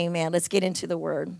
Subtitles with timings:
[0.00, 0.32] Amen.
[0.32, 1.36] Let's get into the word.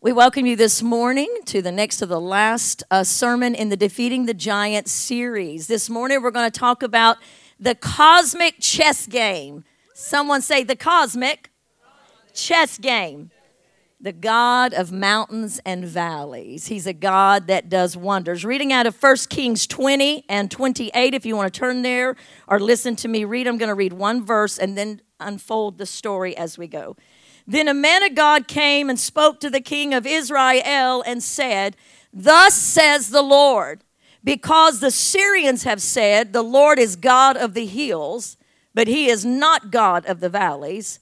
[0.00, 3.76] We welcome you this morning to the next to the last uh, sermon in the
[3.76, 5.68] Defeating the Giant series.
[5.68, 7.18] This morning we're going to talk about
[7.60, 9.62] the cosmic chess game.
[9.94, 11.52] Someone say the cosmic
[12.34, 13.30] chess game.
[14.00, 16.66] The God of mountains and valleys.
[16.66, 18.44] He's a God that does wonders.
[18.44, 22.16] Reading out of 1 Kings 20 and 28, if you want to turn there
[22.48, 25.86] or listen to me read, I'm going to read one verse and then unfold the
[25.86, 26.96] story as we go.
[27.46, 31.76] Then a man of God came and spoke to the king of Israel and said,
[32.12, 33.82] Thus says the Lord,
[34.22, 38.36] because the Syrians have said, The Lord is God of the hills,
[38.74, 41.00] but he is not God of the valleys.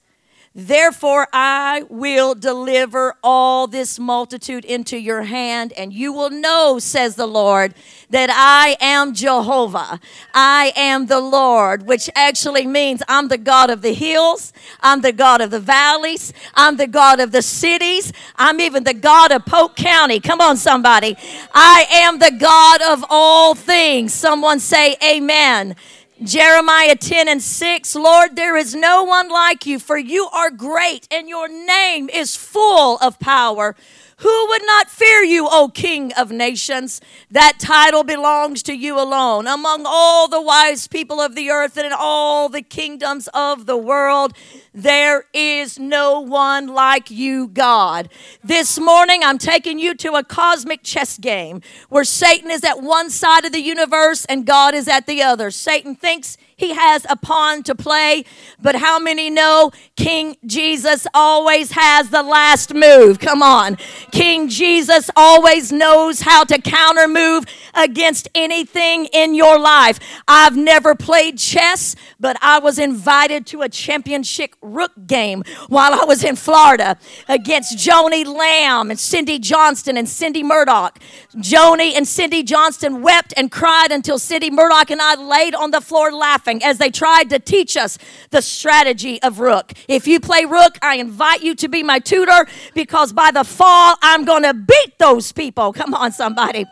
[0.67, 7.15] Therefore, I will deliver all this multitude into your hand, and you will know, says
[7.15, 7.73] the Lord,
[8.09, 10.01] that I am Jehovah.
[10.33, 14.51] I am the Lord, which actually means I'm the God of the hills,
[14.81, 18.93] I'm the God of the valleys, I'm the God of the cities, I'm even the
[18.93, 20.19] God of Polk County.
[20.19, 21.15] Come on, somebody.
[21.53, 24.13] I am the God of all things.
[24.13, 25.77] Someone say, Amen.
[26.23, 31.07] Jeremiah 10 and 6 Lord, there is no one like you, for you are great,
[31.09, 33.73] and your name is full of power.
[34.19, 36.99] Who would not fear you, O King of nations?
[37.31, 39.47] That title belongs to you alone.
[39.47, 43.77] Among all the wise people of the earth and in all the kingdoms of the
[43.77, 44.33] world,
[44.73, 48.09] there is no one like you, God.
[48.43, 53.09] This morning, I'm taking you to a cosmic chess game where Satan is at one
[53.09, 55.49] side of the universe and God is at the other.
[55.49, 58.25] Satan thinks he has a pawn to play,
[58.61, 63.19] but how many know King Jesus always has the last move?
[63.19, 63.77] Come on.
[64.11, 70.01] King Jesus always knows how to counter move against anything in your life.
[70.27, 76.03] I've never played chess, but I was invited to a championship rook game while I
[76.03, 76.97] was in Florida
[77.29, 80.99] against Joni Lamb and Cindy Johnston and Cindy Murdoch.
[81.37, 85.79] Joni and Cindy Johnston wept and cried until Cindy Murdoch and I laid on the
[85.79, 87.97] floor laughing as they tried to teach us
[88.31, 89.73] the strategy of rook.
[89.87, 93.95] If you play rook, I invite you to be my tutor because by the fall,
[94.01, 95.71] I'm going to beat those people.
[95.71, 96.65] Come on, somebody.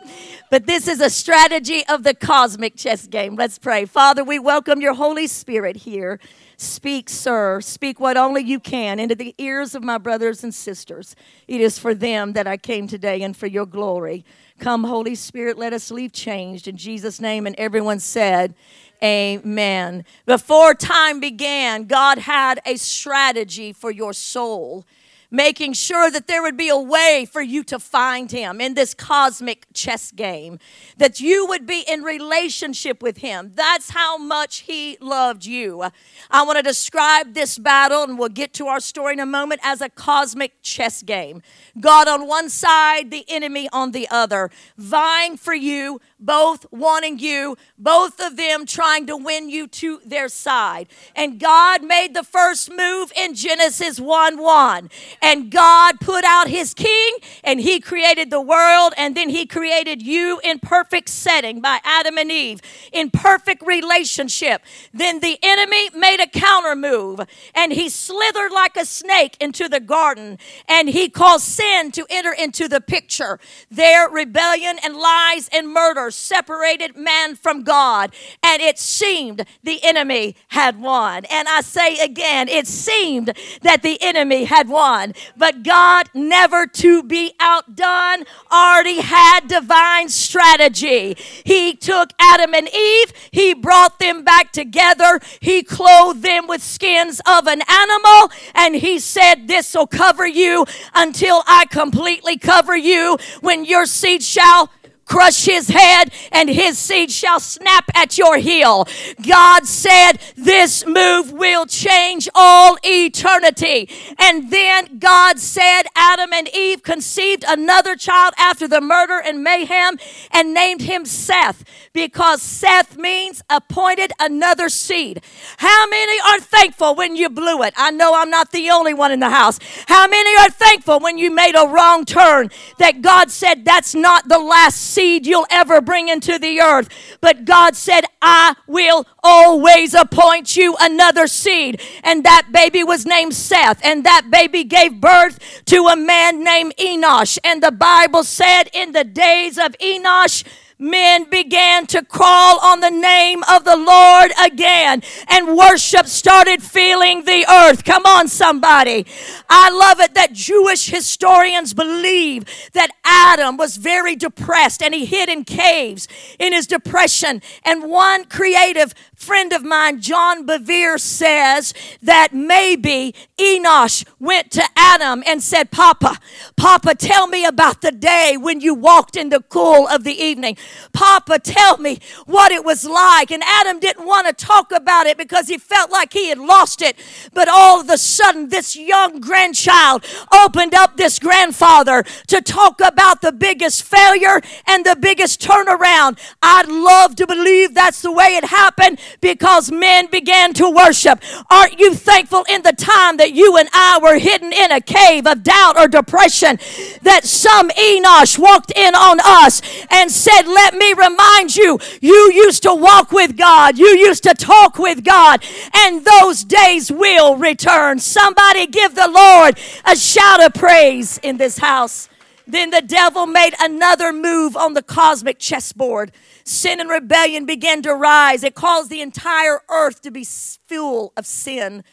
[0.50, 3.36] But this is a strategy of the cosmic chess game.
[3.36, 3.84] Let's pray.
[3.84, 6.18] Father, we welcome your Holy Spirit here.
[6.56, 7.60] Speak, sir.
[7.60, 11.14] Speak what only you can into the ears of my brothers and sisters.
[11.46, 14.24] It is for them that I came today and for your glory.
[14.58, 17.46] Come, Holy Spirit, let us leave changed in Jesus' name.
[17.46, 18.54] And everyone said,
[19.02, 20.04] Amen.
[20.26, 24.84] Before time began, God had a strategy for your soul
[25.30, 28.94] making sure that there would be a way for you to find him in this
[28.94, 30.58] cosmic chess game,
[30.96, 33.52] that you would be in relationship with him.
[33.54, 35.84] That's how much he loved you.
[36.30, 39.60] I want to describe this battle, and we'll get to our story in a moment,
[39.62, 41.42] as a cosmic chess game.
[41.78, 47.56] God on one side, the enemy on the other, vying for you, both wanting you,
[47.78, 50.88] both of them trying to win you to their side.
[51.14, 54.90] And God made the first move in Genesis 1 1.
[55.22, 60.02] And God put out his king and he created the world and then he created
[60.02, 62.60] you in perfect setting by Adam and Eve
[62.92, 64.62] in perfect relationship.
[64.92, 67.20] Then the enemy made a counter move
[67.54, 72.32] and he slithered like a snake into the garden and he caused sin to enter
[72.32, 73.38] into the picture.
[73.70, 80.36] Their rebellion and lies and murder separated man from God and it seemed the enemy
[80.48, 81.24] had won.
[81.30, 83.32] And I say again, it seemed
[83.62, 85.14] that the enemy had won.
[85.36, 91.16] But God, never to be outdone, already had divine strategy.
[91.44, 97.20] He took Adam and Eve, He brought them back together, He clothed them with skins
[97.26, 103.18] of an animal, and He said, This will cover you until I completely cover you.
[103.40, 104.70] When your seed shall
[105.08, 108.86] crush his head, and his seed shall snap at your heel.
[109.26, 113.88] God said, This move will change all eternity.
[114.18, 119.98] And then God said, Adam and Eve conceived another child after the murder and mayhem
[120.30, 125.22] and named him Seth because Seth means appointed another seed.
[125.56, 127.74] How many are thankful when you blew it?
[127.76, 129.58] I know I'm not the only one in the house.
[129.86, 134.28] How many are thankful when you made a wrong turn that God said that's not
[134.28, 136.88] the last seed you'll ever bring into the earth?
[137.20, 141.80] But God said, I will always appoint you another seed.
[142.02, 146.74] And that baby was named Seth, and that baby gave birth to a man named
[146.78, 147.38] Enosh.
[147.44, 150.42] And the Bible said, in the days of Enosh,
[150.78, 157.24] men began to call on the name of the Lord again, and worship started filling
[157.24, 157.84] the earth.
[157.84, 159.06] Come on, somebody.
[159.48, 165.28] I love it that Jewish historians believe that Adam was very depressed and he hid
[165.28, 166.08] in caves
[166.38, 167.42] in his depression.
[167.64, 175.24] And one creative friend of mine, John Bevere, says that maybe Enosh went to Adam
[175.26, 176.18] and said, Papa,
[176.56, 180.56] Papa, tell me about the day when you walked in the cool of the evening.
[180.92, 183.32] Papa, tell me what it was like.
[183.32, 186.80] And Adam didn't want to talk about it because he felt like he had lost
[186.80, 186.96] it.
[187.34, 193.20] But all of a sudden, this young grandchild opened up this grandfather to talk about
[193.20, 196.18] the biggest failure and the biggest turnaround.
[196.40, 201.22] I'd love to believe that's the way it happened because men began to worship.
[201.50, 205.26] Aren't you thankful in the time that you and I were hidden in a cave
[205.26, 206.58] of doubt or depression
[207.02, 212.62] that some Enosh walked in on us and said, Let me remind you, you used
[212.64, 215.42] to walk with God, you used to talk with God,
[215.74, 217.98] and those days will return.
[217.98, 222.08] Somebody give the Lord a shout of praise in this house.
[222.46, 226.12] Then the devil made another move on the cosmic chessboard.
[226.48, 228.42] Sin and rebellion began to rise.
[228.42, 231.84] It caused the entire earth to be full of sin.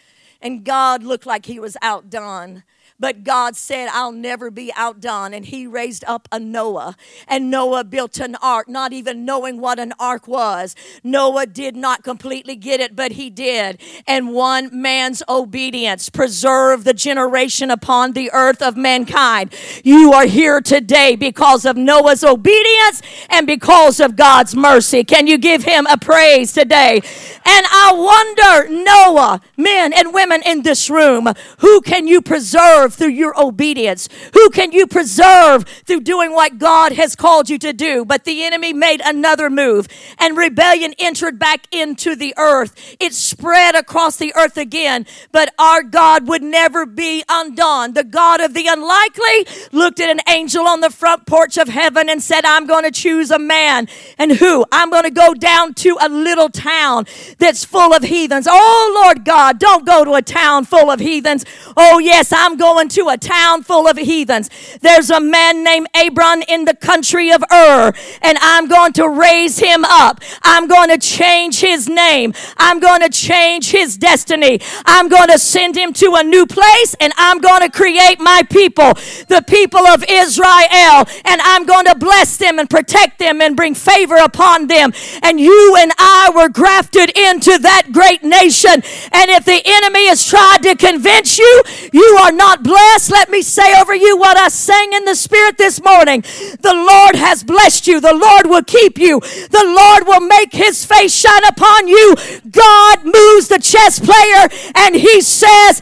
[0.42, 2.64] And God looked like he was outdone.
[2.98, 5.34] But God said, I'll never be outdone.
[5.34, 6.96] And he raised up a Noah.
[7.28, 10.76] And Noah built an ark, not even knowing what an ark was.
[11.04, 13.82] Noah did not completely get it, but he did.
[14.08, 19.54] And one man's obedience preserved the generation upon the earth of mankind.
[19.84, 25.04] You are here today because of Noah's obedience and because of God's mercy.
[25.04, 27.02] Can you give him a praise today?
[27.48, 31.28] And I wonder, Noah, men and women in this room,
[31.60, 32.85] who can you preserve?
[32.86, 34.10] Preserve through your obedience?
[34.34, 38.06] Who can you preserve through doing what God has called you to do?
[38.06, 39.88] But the enemy made another move
[40.20, 42.96] and rebellion entered back into the earth.
[43.00, 47.94] It spread across the earth again, but our God would never be undone.
[47.94, 52.10] The God of the unlikely looked at an angel on the front porch of heaven
[52.10, 53.88] and said, I'm going to choose a man.
[54.18, 54.66] And who?
[54.72, 57.06] I'm going to go down to a little town
[57.38, 58.48] that's full of heathens.
[58.50, 61.46] Oh, Lord God, don't go to a town full of heathens.
[61.78, 64.50] Oh, yes, I'm going going to a town full of heathens.
[64.82, 69.60] There's a man named Abram in the country of Ur, and I'm going to raise
[69.60, 70.20] him up.
[70.44, 72.34] I'm going to change his name.
[72.58, 74.60] I'm going to change his destiny.
[74.86, 78.44] I'm going to send him to a new place, and I'm going to create my
[78.50, 78.92] people,
[79.30, 83.74] the people of Israel, and I'm going to bless them and protect them and bring
[83.74, 84.92] favor upon them.
[85.24, 88.84] And you and I were grafted into that great nation.
[89.14, 91.64] And if the enemy has tried to convince you,
[91.94, 95.58] you are not blessed, let me say over you what I sang in the Spirit
[95.58, 96.22] this morning.
[96.22, 98.00] The Lord has blessed you.
[98.00, 99.20] The Lord will keep you.
[99.20, 102.16] The Lord will make his face shine upon you.
[102.50, 105.82] God moves the chess player and he says,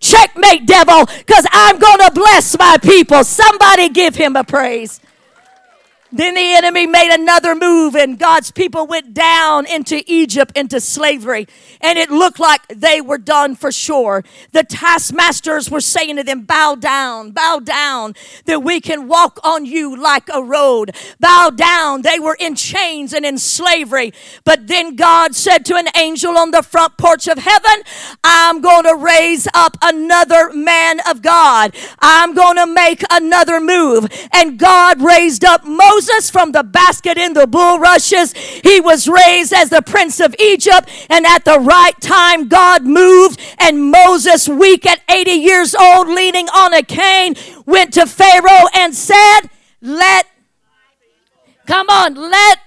[0.00, 3.24] Checkmate, devil, because I'm going to bless my people.
[3.24, 5.00] Somebody give him a praise.
[6.16, 11.46] Then the enemy made another move, and God's people went down into Egypt into slavery.
[11.82, 14.24] And it looked like they were done for sure.
[14.52, 18.14] The taskmasters were saying to them, Bow down, bow down,
[18.46, 20.96] that we can walk on you like a road.
[21.20, 22.00] Bow down.
[22.00, 24.14] They were in chains and in slavery.
[24.44, 27.82] But then God said to an angel on the front porch of heaven,
[28.24, 31.76] I'm going to raise up another man of God.
[31.98, 34.08] I'm going to make another move.
[34.32, 38.32] And God raised up Moses Moses from the basket in the bulrushes.
[38.32, 43.40] He was raised as the prince of Egypt, and at the right time, God moved,
[43.58, 47.34] and Moses, weak at 80 years old, leaning on a cane,
[47.64, 49.42] went to Pharaoh and said,
[49.80, 50.26] Let,
[51.66, 52.58] come on, let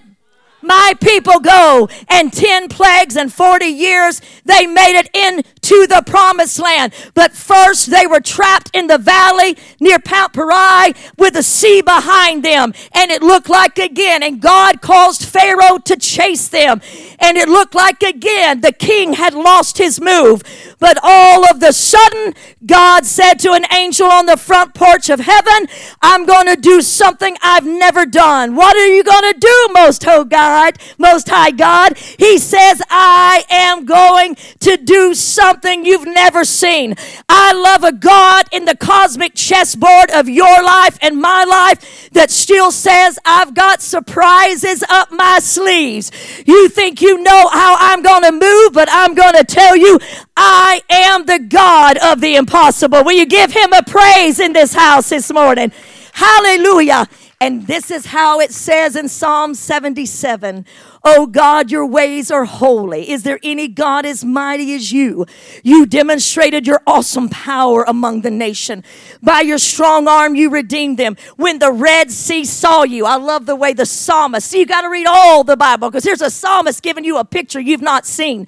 [0.62, 1.88] my people go.
[2.08, 6.92] And 10 plagues and 40 years, they made it into the promised land.
[7.14, 12.44] But first, they were trapped in the valley near Mount Perai with the sea behind
[12.44, 12.72] them.
[12.92, 16.80] And it looked like again, and God caused Pharaoh to chase them.
[17.18, 20.42] And it looked like again, the king had lost his move.
[20.80, 22.34] But all of the sudden,
[22.66, 25.68] God said to an angel on the front porch of heaven,
[26.02, 28.56] I'm going to do something I've never done.
[28.56, 30.78] What are you going to do, Most High God?
[30.98, 31.98] Most High God?
[31.98, 36.94] He says, I am going to do something you've never seen.
[37.28, 42.30] I love a God in the cosmic chessboard of your life and my life that
[42.30, 46.10] still says, I've got surprises up my sleeves.
[46.46, 49.98] You think you know how I'm going to move, but I'm going to tell you,
[50.42, 53.04] I am the God of the impossible.
[53.04, 55.70] Will you give him a praise in this house this morning?
[56.14, 57.06] Hallelujah.
[57.42, 60.64] And this is how it says in Psalm 77
[61.02, 63.08] Oh God, your ways are holy.
[63.10, 65.24] Is there any God as mighty as you?
[65.62, 68.84] You demonstrated your awesome power among the nation.
[69.22, 71.16] By your strong arm, you redeemed them.
[71.36, 74.82] When the Red Sea saw you, I love the way the psalmist, see, you got
[74.82, 78.04] to read all the Bible because here's a psalmist giving you a picture you've not
[78.04, 78.46] seen.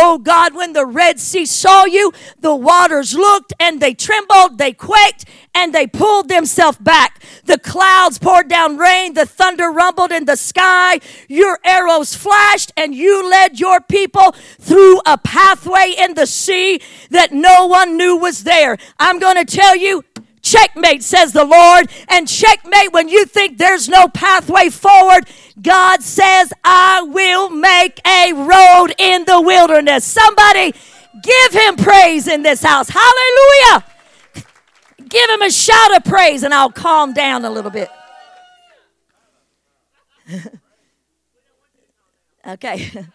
[0.00, 4.72] Oh God, when the Red Sea saw you, the waters looked and they trembled, they
[4.72, 5.24] quaked,
[5.56, 7.20] and they pulled themselves back.
[7.46, 12.94] The clouds poured down rain, the thunder rumbled in the sky, your arrows flashed, and
[12.94, 18.44] you led your people through a pathway in the sea that no one knew was
[18.44, 18.78] there.
[19.00, 20.04] I'm going to tell you,
[20.50, 21.90] Checkmate, says the Lord.
[22.08, 25.28] And checkmate when you think there's no pathway forward.
[25.60, 30.04] God says, I will make a road in the wilderness.
[30.04, 30.74] Somebody
[31.22, 32.88] give him praise in this house.
[32.88, 33.84] Hallelujah.
[35.08, 37.88] Give him a shout of praise and I'll calm down a little bit.
[42.46, 43.06] okay.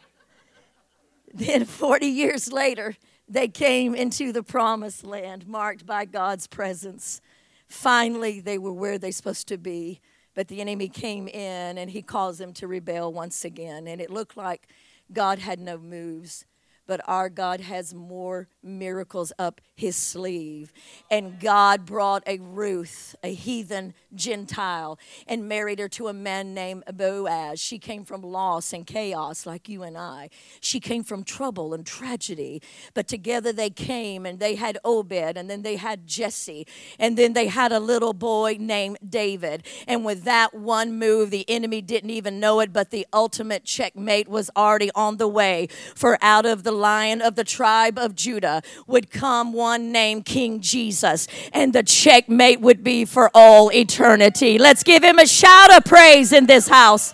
[1.34, 2.96] then 40 years later,
[3.28, 7.22] they came into the promised land marked by God's presence.
[7.68, 10.02] Finally, they were where they're supposed to be,
[10.36, 13.88] but the enemy came in and he caused them to rebel once again.
[13.88, 14.68] And it looked like
[15.12, 16.46] God had no moves
[16.86, 20.72] but our God has more miracles up his sleeve.
[21.10, 26.84] And God brought a Ruth, a heathen Gentile, and married her to a man named
[26.94, 27.60] Boaz.
[27.60, 30.30] She came from loss and chaos like you and I.
[30.62, 32.62] She came from trouble and tragedy.
[32.94, 36.68] But together they came and they had Obed, and then they had Jesse,
[37.00, 39.66] and then they had a little boy named David.
[39.88, 44.28] And with that one move, the enemy didn't even know it, but the ultimate checkmate
[44.28, 45.68] was already on the way.
[45.96, 50.62] For out of the lion of the tribe of Judah would come one named King
[50.62, 54.58] Jesus, and the checkmate would be for all eternity.
[54.58, 57.14] Let's give him a shout of praise in this house.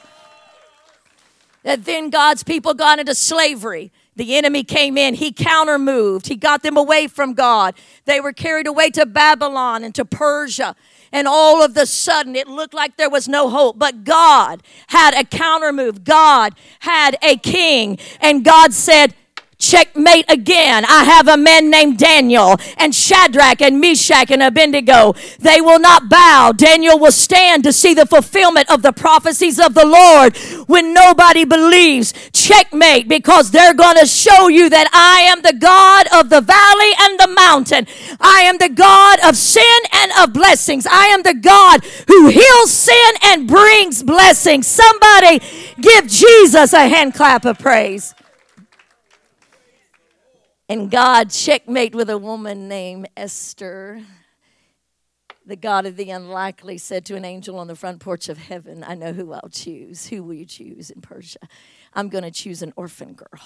[1.63, 3.91] That then God's people got into slavery.
[4.15, 7.75] The enemy came in, he countermoved, he got them away from God.
[8.05, 10.75] They were carried away to Babylon and to Persia.
[11.11, 13.79] And all of the sudden, it looked like there was no hope.
[13.79, 16.03] But God had a countermove.
[16.03, 17.97] God had a king.
[18.21, 19.15] And God said,
[19.59, 20.85] Checkmate again.
[20.85, 25.15] I have a man named Daniel and Shadrach and Meshach and Abednego.
[25.37, 26.53] They will not bow.
[26.55, 30.37] Daniel will stand to see the fulfillment of the prophecies of the Lord
[30.69, 32.13] when nobody believes.
[32.31, 36.91] Checkmate because they're going to show you that I am the God of the valley
[37.01, 37.85] and the mountain.
[38.21, 40.87] I am the God of sin and of blessings.
[40.89, 44.67] I am the God who heals sin and brings blessings.
[44.67, 45.41] Somebody
[45.81, 48.15] give Jesus a hand clap of praise.
[50.69, 54.03] And God checkmate with a woman named Esther.
[55.49, 58.83] The God of the unlikely said to an angel on the front porch of heaven,
[58.85, 60.05] I know who I'll choose.
[60.05, 61.39] Who will you choose in Persia?
[61.95, 63.41] I'm going to choose an orphan girl.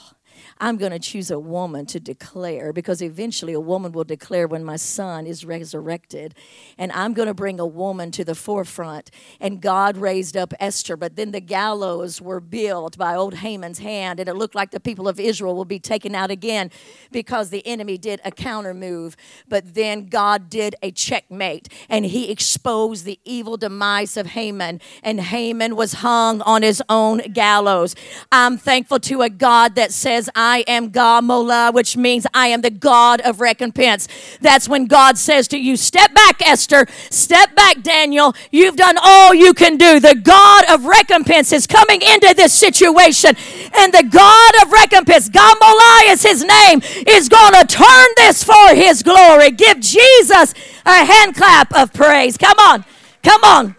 [0.60, 4.64] I'm going to choose a woman to declare because eventually a woman will declare when
[4.64, 6.34] my son is resurrected.
[6.78, 9.12] And I'm going to bring a woman to the forefront.
[9.40, 14.20] And God raised up Esther, but then the gallows were built by old Haman's hand.
[14.20, 16.72] And it looked like the people of Israel will be taken out again
[17.12, 19.16] because the enemy did a counter move.
[19.48, 24.82] But then God did a checkmate and he exposed the evil demise of Haman.
[25.04, 27.96] And Haman was hung on his own gallows.
[28.32, 32.62] I'm thankful to a God that says, I am God Mola, which means I am
[32.62, 34.08] the God of recompense.
[34.42, 36.88] That's when God says to you, Step back, Esther.
[37.12, 38.34] Step back, Daniel.
[38.50, 40.00] You've done all you can do.
[40.00, 43.36] The God of recompense is coming into this situation.
[43.78, 48.44] And the God of recompense, God Mola is his name, is going to turn this
[48.44, 49.52] for his glory.
[49.52, 52.38] Give Jesus a hand clap of praise.
[52.38, 52.86] Come on.
[53.22, 53.75] Come on.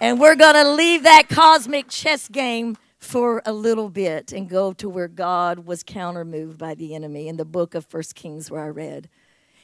[0.00, 4.72] And we're going to leave that cosmic chess game for a little bit and go
[4.74, 8.62] to where God was countermoved by the enemy in the book of First Kings where
[8.62, 9.08] I read.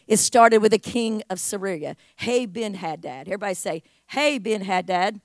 [0.06, 1.96] It started with the king of Syria.
[2.16, 3.28] Hey, Ben Hadad.
[3.28, 5.20] Everybody say, Hey, Ben Hadad.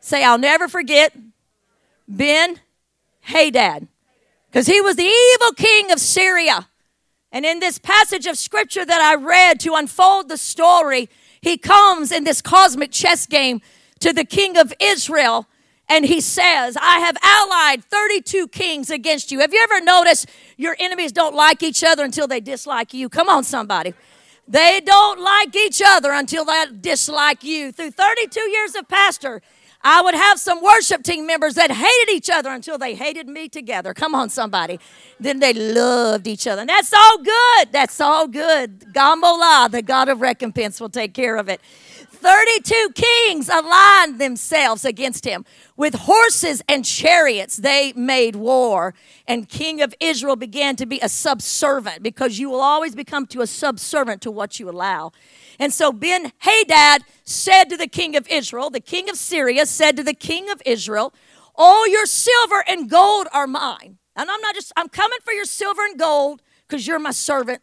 [0.00, 1.14] Say, I'll never forget
[2.08, 2.58] Ben
[3.20, 3.86] Hadad.
[4.46, 6.69] Because he was the evil king of Syria.
[7.32, 11.08] And in this passage of scripture that I read to unfold the story,
[11.40, 13.60] he comes in this cosmic chess game
[14.00, 15.46] to the king of Israel
[15.90, 19.40] and he says, I have allied 32 kings against you.
[19.40, 23.08] Have you ever noticed your enemies don't like each other until they dislike you?
[23.08, 23.92] Come on, somebody.
[24.46, 27.72] They don't like each other until they dislike you.
[27.72, 29.42] Through 32 years of pastor,
[29.82, 33.48] I would have some worship team members that hated each other until they hated me
[33.48, 33.94] together.
[33.94, 34.78] Come on, somebody.
[35.18, 36.60] Then they loved each other.
[36.60, 37.72] And that's all good.
[37.72, 38.80] That's all good.
[38.92, 41.60] Gamola, the God of recompense, will take care of it.
[42.20, 45.44] 32 kings aligned themselves against him.
[45.76, 48.94] With horses and chariots, they made war.
[49.26, 53.40] And King of Israel began to be a subservient because you will always become to
[53.40, 55.12] a subservient to what you allow.
[55.58, 59.96] And so Ben Hadad said to the king of Israel, the king of Syria said
[59.96, 61.14] to the king of Israel,
[61.54, 63.98] All your silver and gold are mine.
[64.16, 67.62] And I'm not just, I'm coming for your silver and gold because you're my servant.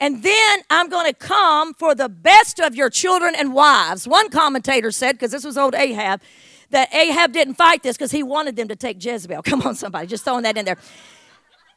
[0.00, 4.06] And then I'm going to come for the best of your children and wives.
[4.06, 6.20] One commentator said, because this was old Ahab,
[6.70, 9.42] that Ahab didn't fight this because he wanted them to take Jezebel.
[9.44, 10.78] Come on, somebody, just throwing that in there.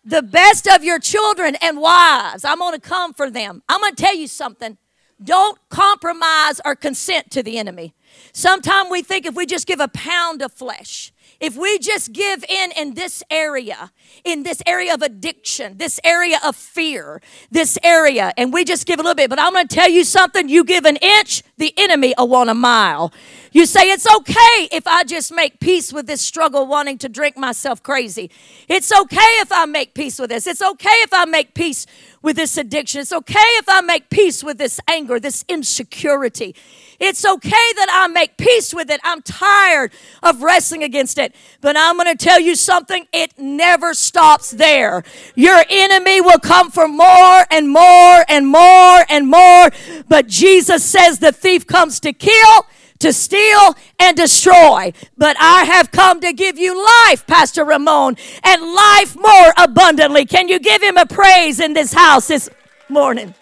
[0.03, 2.43] The best of your children and wives.
[2.43, 3.61] I'm going to come for them.
[3.69, 4.77] I'm going to tell you something.
[5.23, 7.93] Don't compromise or consent to the enemy.
[8.33, 12.43] Sometimes we think if we just give a pound of flesh, if we just give
[12.43, 13.91] in in this area,
[14.23, 18.99] in this area of addiction, this area of fear, this area, and we just give
[18.99, 19.29] a little bit.
[19.29, 22.51] But I'm going to tell you something you give an inch, the enemy will want
[22.51, 23.11] a mile.
[23.53, 27.37] You say, it's okay if I just make peace with this struggle wanting to drink
[27.37, 28.29] myself crazy.
[28.69, 30.47] It's okay if I make peace with this.
[30.47, 31.85] It's okay if I make peace
[32.21, 33.01] with this addiction.
[33.01, 36.55] It's okay if I make peace with this anger, this insecurity.
[36.99, 38.99] It's okay that I make peace with it.
[39.03, 39.91] I'm tired
[40.21, 41.35] of wrestling against it.
[41.61, 45.03] But I'm going to tell you something, it never stops there.
[45.35, 49.69] Your enemy will come for more and more and more and more.
[50.07, 52.65] But Jesus says the thief comes to kill
[53.01, 54.93] to steal and destroy.
[55.17, 60.25] But I have come to give you life, Pastor Ramon, and life more abundantly.
[60.25, 62.49] Can you give him a praise in this house this
[62.89, 63.33] morning?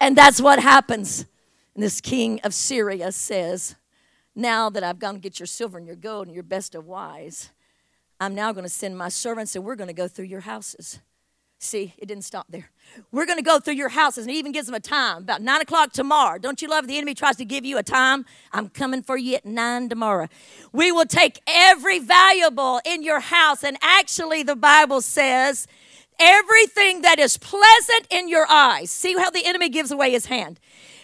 [0.00, 1.26] And that's what happens.
[1.80, 3.76] This king of Syria says,
[4.34, 6.86] Now that I've gone to get your silver and your gold and your best of
[6.86, 7.50] wise,
[8.20, 11.00] I'm now going to send my servants and we're going to go through your houses.
[11.62, 12.70] See, it didn't stop there.
[13.12, 15.42] We're going to go through your houses, and he even gives them a time about
[15.42, 16.38] nine o'clock tomorrow.
[16.38, 18.24] Don't you love the enemy tries to give you a time?
[18.50, 20.28] I'm coming for you at nine tomorrow.
[20.72, 25.66] We will take every valuable in your house, and actually, the Bible says
[26.18, 28.90] everything that is pleasant in your eyes.
[28.90, 30.58] See how the enemy gives away his hand.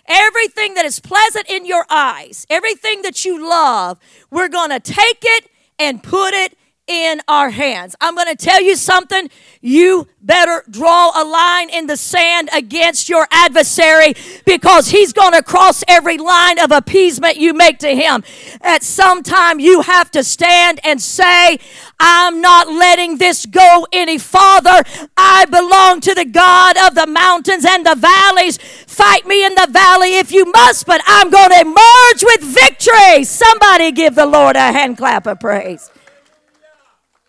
[0.08, 3.98] Everything that is pleasant in your eyes, everything that you love,
[4.30, 7.96] we're going to take it and put it in our hands.
[8.00, 9.28] I'm going to tell you something.
[9.60, 15.42] You better draw a line in the sand against your adversary because he's going to
[15.42, 18.22] cross every line of appeasement you make to him.
[18.60, 21.58] At some time, you have to stand and say,
[21.98, 24.82] I'm not letting this go any farther.
[25.16, 28.58] I belong to the God of the mountains and the valleys.
[28.58, 33.24] Fight me in the valley if you must, but I'm going to emerge with victory.
[33.24, 35.90] Somebody give the Lord a hand clap of praise.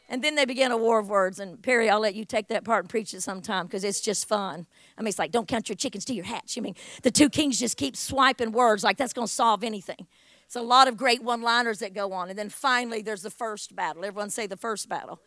[0.10, 1.40] And then they began a war of words.
[1.40, 4.28] And Perry, I'll let you take that part and preach it sometime because it's just
[4.28, 4.66] fun.
[4.98, 6.58] I mean, it's like, don't count your chickens to your hatch.
[6.58, 10.08] I mean, the two kings just keep swiping words like that's going to solve anything.
[10.46, 12.30] It's a lot of great one liners that go on.
[12.30, 14.06] And then finally, there's the first battle.
[14.06, 15.20] Everyone say the first battle.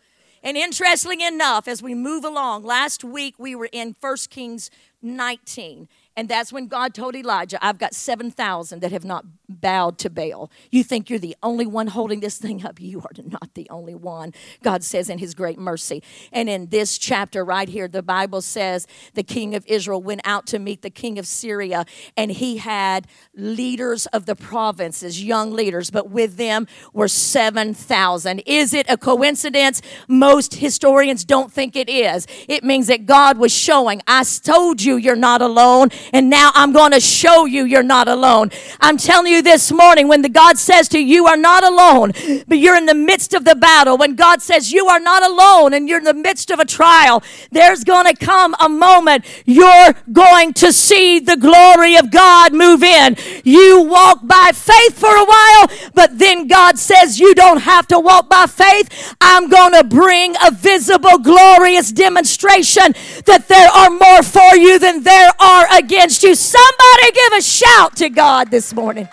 [0.43, 4.71] And interestingly enough, as we move along, last week we were in 1 Kings
[5.03, 5.89] 19.
[6.21, 10.51] And that's when God told Elijah, I've got 7,000 that have not bowed to Baal.
[10.71, 12.79] You think you're the only one holding this thing up?
[12.79, 16.03] You are not the only one, God says in his great mercy.
[16.31, 20.47] And in this chapter right here, the Bible says the king of Israel went out
[20.49, 21.87] to meet the king of Syria,
[22.19, 28.41] and he had leaders of the provinces, young leaders, but with them were 7,000.
[28.41, 29.81] Is it a coincidence?
[30.07, 32.27] Most historians don't think it is.
[32.47, 36.73] It means that God was showing, I told you you're not alone and now I'm
[36.73, 38.51] going to show you you're not alone.
[38.81, 42.13] I'm telling you this morning when the God says to you, you are not alone,
[42.47, 43.97] but you're in the midst of the battle.
[43.97, 47.23] When God says you are not alone and you're in the midst of a trial,
[47.51, 52.83] there's going to come a moment you're going to see the glory of God move
[52.83, 53.17] in.
[53.45, 58.01] You walk by faith for a while, but then God says you don't have to
[58.01, 59.15] walk by faith.
[59.21, 62.95] I'm going to bring a visible, glorious demonstration
[63.27, 66.35] that there are more for you than there are against against you.
[66.35, 69.09] Somebody give a shout to God this morning.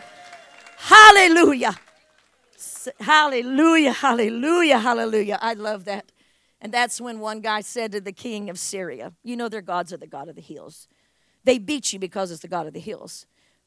[0.77, 1.75] Hallelujah.
[2.99, 5.39] Hallelujah, hallelujah, hallelujah.
[5.41, 6.11] I love that.
[6.61, 9.91] And that's when one guy said to the king of Syria, You know, their gods
[9.91, 10.87] are the God of the hills.
[11.43, 13.25] They beat you because it's the God of the hills.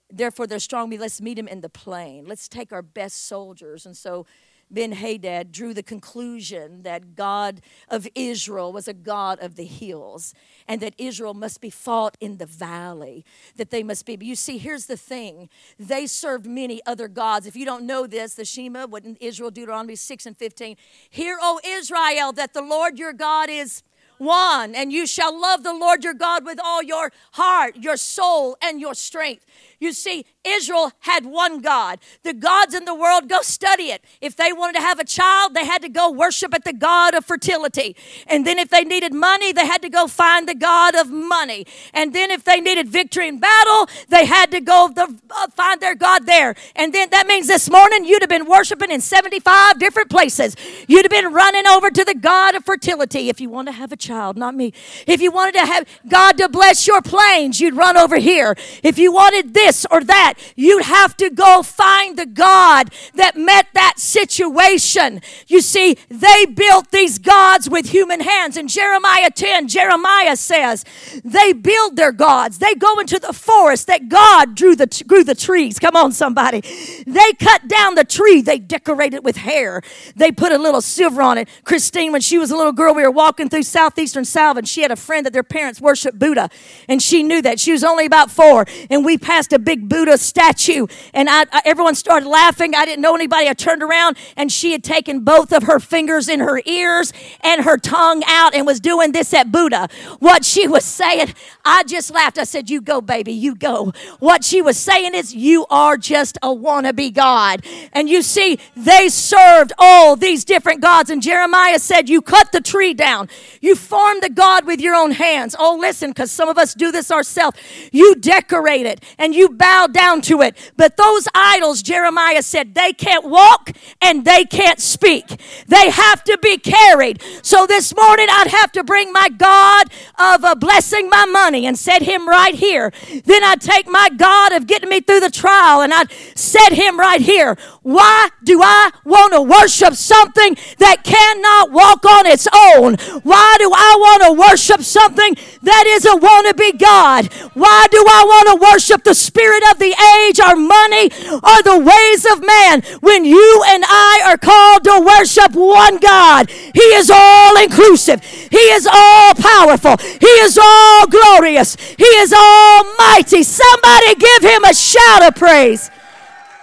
[0.08, 0.90] Therefore, they're strong.
[0.90, 2.26] Let's meet him in the plain.
[2.26, 3.86] Let's take our best soldiers.
[3.86, 4.26] And so
[4.70, 10.34] Ben Hadad drew the conclusion that God of Israel was a God of the hills
[10.68, 13.24] and that Israel must be fought in the valley,
[13.56, 14.16] that they must be.
[14.20, 17.46] You see, here's the thing they served many other gods.
[17.46, 20.76] If you don't know this, the Shema, what in Israel, Deuteronomy 6 and 15,
[21.10, 23.82] Hear, O Israel, that the Lord your God is
[24.20, 24.74] one.
[24.74, 28.80] And you shall love the Lord your God with all your heart, your soul, and
[28.80, 29.46] your strength.
[29.80, 32.00] You see, Israel had one God.
[32.22, 34.04] The gods in the world, go study it.
[34.20, 37.14] If they wanted to have a child, they had to go worship at the God
[37.14, 37.96] of fertility.
[38.26, 41.66] And then if they needed money, they had to go find the God of money.
[41.94, 45.80] And then if they needed victory in battle, they had to go the, uh, find
[45.80, 46.54] their God there.
[46.76, 50.56] And then that means this morning you'd have been worshiping in 75 different places.
[50.88, 53.92] You'd have been running over to the God of fertility if you want to have
[53.92, 54.74] a child, not me.
[55.06, 58.56] If you wanted to have God to bless your planes, you'd run over here.
[58.82, 60.34] If you wanted this, this or that.
[60.56, 65.20] You'd have to go find the God that met that situation.
[65.46, 68.56] You see, they built these gods with human hands.
[68.56, 70.84] In Jeremiah 10, Jeremiah says,
[71.24, 72.58] they build their gods.
[72.58, 75.78] They go into the forest that God drew the, grew the trees.
[75.78, 76.62] Come on, somebody.
[77.06, 78.42] They cut down the tree.
[78.42, 79.82] They decorate it with hair.
[80.16, 81.48] They put a little silver on it.
[81.64, 84.82] Christine, when she was a little girl, we were walking through southeastern Salve, and she
[84.82, 86.50] had a friend that their parents worshiped Buddha,
[86.88, 87.60] and she knew that.
[87.60, 90.86] She was only about four, and we passed a big Buddha statue.
[91.14, 92.74] And I, I, everyone started laughing.
[92.74, 93.48] I didn't know anybody.
[93.48, 97.64] I turned around and she had taken both of her fingers in her ears and
[97.64, 99.88] her tongue out and was doing this at Buddha.
[100.18, 102.38] What she was saying, I just laughed.
[102.38, 103.92] I said, You go, baby, you go.
[104.18, 107.64] What she was saying is, You are just a wannabe God.
[107.92, 111.10] And you see, they served all these different gods.
[111.10, 113.28] And Jeremiah said, You cut the tree down,
[113.60, 115.54] you formed the God with your own hands.
[115.58, 117.58] Oh, listen, because some of us do this ourselves.
[117.92, 120.56] You decorate it and you bow down to it.
[120.76, 125.40] But those idols, Jeremiah said, they can't walk and they can't speak.
[125.66, 127.22] They have to be carried.
[127.42, 129.86] So this morning I'd have to bring my God
[130.18, 132.92] of uh, blessing my money and set him right here.
[133.24, 136.98] Then I'd take my God of getting me through the trial and I'd set him
[136.98, 137.56] right here.
[137.82, 142.96] Why do I want to worship something that cannot walk on its own?
[143.22, 147.32] Why do I want to worship something that is a wannabe God?
[147.54, 149.39] Why do I want to worship the spirit
[149.70, 154.38] of the age our money or the ways of man when you and I are
[154.38, 156.50] called to worship one God?
[156.50, 158.22] He is all inclusive.
[158.22, 159.96] He is all powerful.
[159.98, 161.76] He is all glorious.
[161.76, 163.42] He is almighty.
[163.42, 165.90] Somebody give him a shout of praise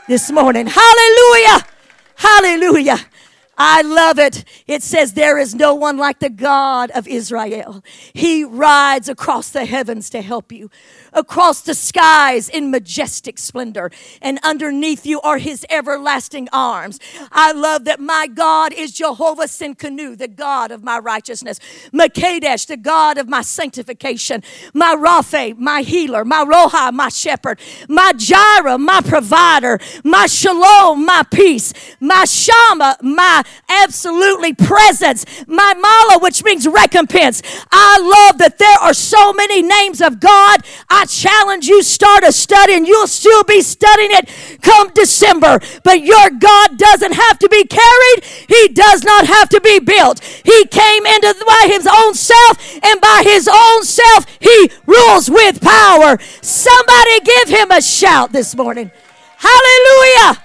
[0.07, 0.67] this morning.
[0.67, 1.65] Hallelujah!
[2.15, 2.99] Hallelujah!
[3.57, 4.43] I love it.
[4.67, 7.83] It says, There is no one like the God of Israel.
[8.13, 10.69] He rides across the heavens to help you
[11.17, 16.99] across the skies in majestic splendor, and underneath you are his everlasting arms.
[17.31, 21.59] I love that my God is Jehovah Tsidkenu, the God of my righteousness,
[21.91, 28.13] Makadesh, the God of my sanctification, my Rapha, my healer, my Roha, my shepherd, my
[28.15, 36.43] Jireh, my provider, my Shalom, my peace, my Shammah, my absolutely presence, my Mala, which
[36.43, 37.41] means recompense.
[37.71, 40.59] I love that there are so many names of God.
[40.89, 44.29] I challenge you, start a study, and you'll still be studying it
[44.61, 45.59] come December.
[45.83, 50.19] But your God doesn't have to be carried, He does not have to be built.
[50.23, 55.61] He came into by His own self, and by His own self, He rules with
[55.61, 56.17] power.
[56.41, 58.91] Somebody give Him a shout this morning.
[59.37, 60.43] Hallelujah!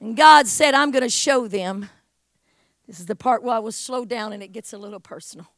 [0.00, 1.90] And God said, I'm going to show them.
[2.86, 5.48] This is the part where I will slow down and it gets a little personal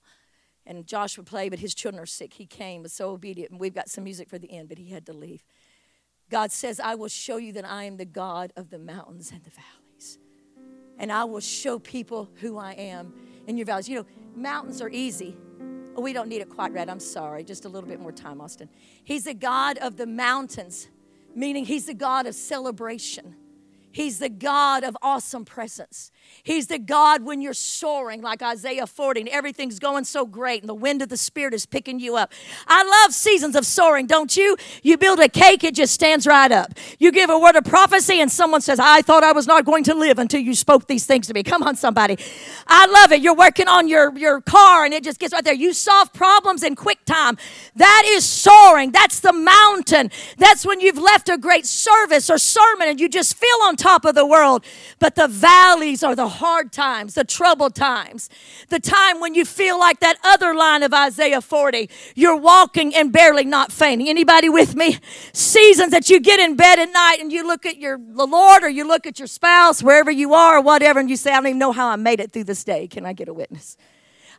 [0.66, 2.34] and Josh would play, but his children are sick.
[2.34, 4.90] He came, was so obedient, and we've got some music for the end, but he
[4.90, 5.42] had to leave.
[6.30, 9.42] God says, I will show you that I am the God of the mountains and
[9.42, 10.18] the valleys.
[10.98, 13.12] And I will show people who I am
[13.46, 13.88] in your valleys.
[13.88, 15.36] You know, mountains are easy.
[15.96, 16.88] Oh, we don't need it quite right.
[16.88, 17.42] I'm sorry.
[17.42, 18.68] Just a little bit more time, Austin.
[19.02, 20.88] He's the God of the mountains,
[21.34, 23.34] meaning he's the God of celebration.
[23.90, 26.12] He's the God of awesome presence.
[26.42, 30.68] He's the God when you're soaring, like Isaiah 40, and everything's going so great, and
[30.68, 32.32] the wind of the Spirit is picking you up.
[32.66, 34.56] I love seasons of soaring, don't you?
[34.82, 36.72] You build a cake, it just stands right up.
[36.98, 39.84] You give a word of prophecy, and someone says, I thought I was not going
[39.84, 41.42] to live until you spoke these things to me.
[41.42, 42.16] Come on, somebody.
[42.66, 43.20] I love it.
[43.20, 45.54] You're working on your, your car, and it just gets right there.
[45.54, 47.36] You solve problems in quick time.
[47.76, 48.92] That is soaring.
[48.92, 50.10] That's the mountain.
[50.38, 54.06] That's when you've left a great service or sermon, and you just feel on top
[54.06, 54.64] of the world.
[54.98, 58.28] But the valleys are the hard times, the troubled times,
[58.68, 61.90] the time when you feel like that other line of Isaiah 40.
[62.14, 64.08] You're walking and barely not fainting.
[64.08, 64.98] Anybody with me?
[65.32, 68.62] Seasons that you get in bed at night and you look at your the Lord
[68.62, 71.36] or you look at your spouse, wherever you are or whatever, and you say, I
[71.36, 72.86] don't even know how I made it through this day.
[72.86, 73.76] Can I get a witness?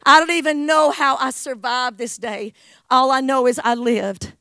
[0.04, 2.54] I don't even know how I survived this day.
[2.90, 4.34] All I know is I lived,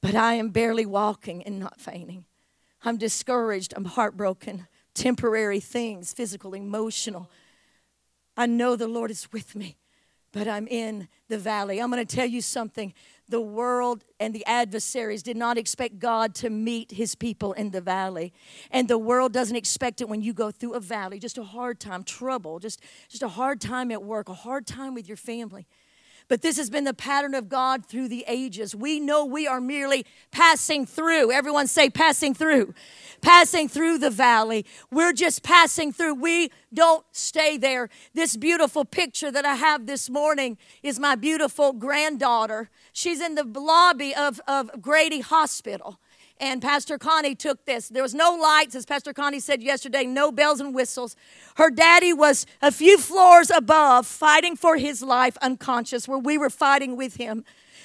[0.00, 2.24] but I am barely walking and not fainting.
[2.84, 3.72] I'm discouraged.
[3.76, 4.66] I'm heartbroken
[4.98, 7.30] temporary things, physical, emotional.
[8.36, 9.76] I know the Lord is with me.
[10.32, 11.80] but I'm in the valley.
[11.80, 12.92] I'm going to tell you something.
[13.28, 17.80] The world and the adversaries did not expect God to meet his people in the
[17.80, 18.32] valley.
[18.70, 21.80] And the world doesn't expect it when you go through a valley, just a hard
[21.80, 25.66] time, trouble, just, just a hard time at work, a hard time with your family.
[26.28, 28.74] But this has been the pattern of God through the ages.
[28.74, 31.32] We know we are merely passing through.
[31.32, 32.74] Everyone say, passing through.
[33.22, 34.66] Passing through the valley.
[34.90, 36.14] We're just passing through.
[36.14, 37.88] We don't stay there.
[38.12, 42.68] This beautiful picture that I have this morning is my beautiful granddaughter.
[42.92, 45.98] She's in the lobby of, of Grady Hospital
[46.40, 47.88] and Pastor Connie took this.
[47.88, 51.16] There was no lights, as Pastor Connie said yesterday, no bells and whistles.
[51.56, 56.50] Her daddy was a few floors above, fighting for his life, unconscious, where we were
[56.50, 57.44] fighting with him.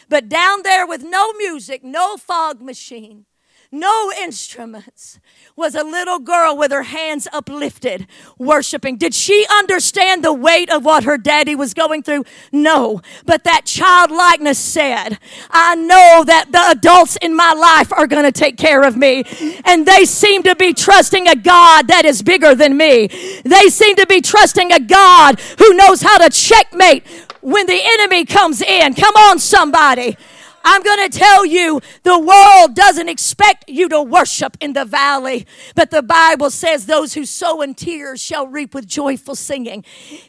[0.09, 3.25] But down there with no music, no fog machine,
[3.71, 5.19] no instruments,
[5.56, 8.97] was a little girl with her hands uplifted, worshiping.
[8.97, 12.26] Did she understand the weight of what her daddy was going through?
[12.52, 13.02] No.
[13.26, 18.32] But that childlikeness said, I know that the adults in my life are going to
[18.32, 19.23] take care of me.
[19.65, 23.08] And they seem to be trusting a God that is bigger than me.
[23.43, 27.06] They seem to be trusting a God who knows how to checkmate
[27.41, 28.93] when the enemy comes in.
[28.93, 30.17] Come on, somebody.
[30.63, 35.45] I'm going to tell you the world doesn't expect you to worship in the valley,
[35.76, 39.84] but the Bible says those who sow in tears shall reap with joyful singing.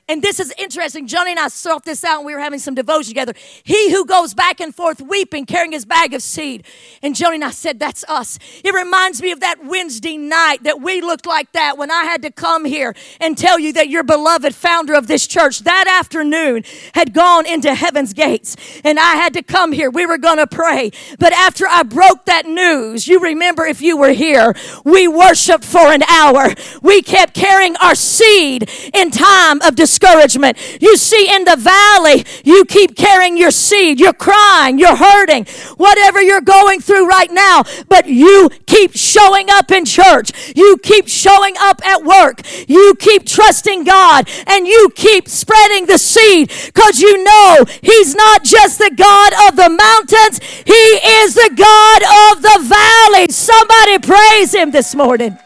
[0.08, 1.06] And this is interesting.
[1.06, 3.34] Johnny and I sorted this out and we were having some devotion together.
[3.62, 6.66] He who goes back and forth weeping, carrying his bag of seed.
[7.02, 8.38] And Johnny and I said, That's us.
[8.64, 12.22] It reminds me of that Wednesday night that we looked like that when I had
[12.22, 16.64] to come here and tell you that your beloved founder of this church that afternoon
[16.94, 18.56] had gone into heaven's gates.
[18.82, 19.90] And I had to come here.
[19.90, 20.90] We were going to pray.
[21.18, 25.92] But after I broke that news, you remember if you were here, we worshiped for
[25.92, 26.54] an hour.
[26.82, 30.58] We kept carrying our seed in time of discouragement.
[30.80, 34.00] You see, in the valley, you keep carrying your seed.
[34.00, 39.70] You're crying, you're hurting, whatever you're going through right now, but you keep showing up
[39.70, 40.32] in church.
[40.56, 42.40] You keep showing up at work.
[42.68, 48.44] You keep trusting God and you keep spreading the seed because you know He's not
[48.44, 50.40] just the God of the mountain mountains.
[50.64, 53.26] He is the God of the valley.
[53.28, 55.36] Somebody praise him this morning.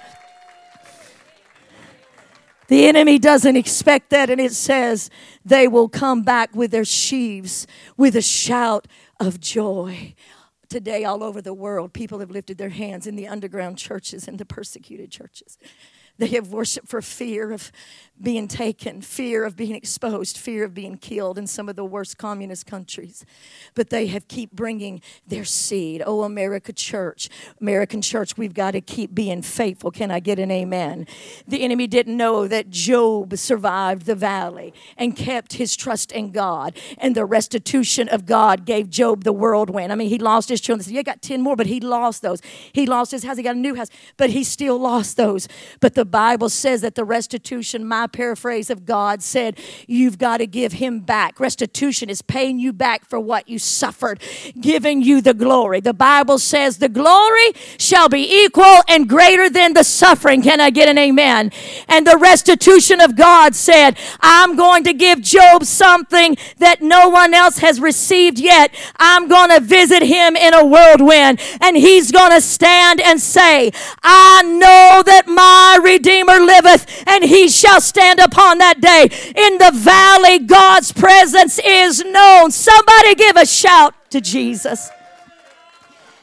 [2.68, 5.08] The enemy doesn't expect that, and it says
[5.42, 8.86] they will come back with their sheaves with a shout
[9.18, 10.14] of joy.
[10.68, 14.38] Today, all over the world, people have lifted their hands in the underground churches and
[14.38, 15.56] the persecuted churches.
[16.18, 17.72] They have worshiped for fear of
[18.22, 22.18] being taken, fear of being exposed, fear of being killed in some of the worst
[22.18, 23.24] communist countries.
[23.74, 26.02] But they have keep bringing their seed.
[26.04, 27.28] Oh, America Church,
[27.60, 29.90] American Church, we've got to keep being faithful.
[29.90, 31.06] Can I get an amen?
[31.46, 36.76] The enemy didn't know that Job survived the valley and kept his trust in God.
[36.98, 39.92] And the restitution of God gave Job the whirlwind.
[39.92, 40.84] I mean, he lost his children.
[40.88, 42.40] He said, got 10 more, but he lost those.
[42.72, 43.36] He lost his house.
[43.36, 45.48] He got a new house, but he still lost those.
[45.80, 50.46] But the Bible says that the restitution, my paraphrase of God said, You've got to
[50.46, 51.38] give him back.
[51.40, 54.22] Restitution is paying you back for what you suffered,
[54.60, 55.80] giving you the glory.
[55.80, 60.42] The Bible says, The glory shall be equal and greater than the suffering.
[60.42, 61.52] Can I get an amen?
[61.88, 67.34] And the restitution of God said, I'm going to give Job something that no one
[67.34, 68.74] else has received yet.
[68.96, 73.70] I'm going to visit him in a whirlwind, and he's going to stand and say,
[74.02, 79.08] I know that my Redeemer liveth, and he shall stand stand upon that day.
[79.34, 82.52] In the valley, God's presence is known.
[82.52, 84.88] Somebody give a shout to Jesus.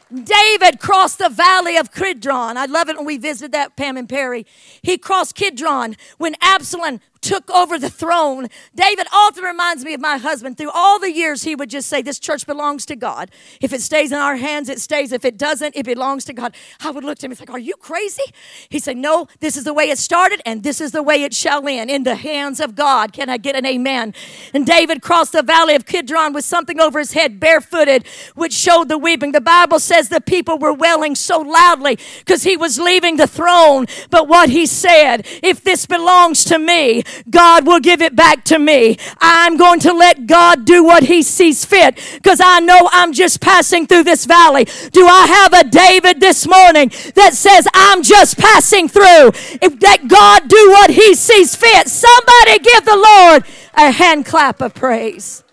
[0.10, 2.56] David crossed the valley of Kidron.
[2.56, 4.46] I love it when we visited that, Pam and Perry.
[4.82, 8.48] He crossed Kidron when Absalom took over the throne.
[8.76, 10.58] David often reminds me of my husband.
[10.58, 13.32] Through all the years, he would just say, This church belongs to God.
[13.60, 15.12] If it stays in our hands, it stays.
[15.12, 16.56] If it doesn't, it belongs to God.
[16.82, 18.24] I would look to him and say, Are you crazy?
[18.70, 21.34] He said, No, this is the way it started, and this is the way it
[21.34, 23.12] shall end in the hands of God.
[23.12, 24.14] Can I get an amen?
[24.54, 28.88] And David crossed the valley of Kidron with something over his head, barefooted, which showed
[28.88, 29.32] the weeping.
[29.32, 33.88] The Bible says the people were wailing so loudly because he was leaving the throne.
[34.12, 38.60] But what he said, If this belongs to me, God will give it back to
[38.60, 38.98] me.
[39.20, 43.40] I'm going to let God do what He sees fit because I know I'm just
[43.42, 44.66] passing through this valley.
[44.92, 49.32] Do I have a David this morning that says, I'm just passing through?
[49.62, 51.88] If let God do what He sees fit.
[51.88, 55.45] Somebody give the Lord a hand clap of praise.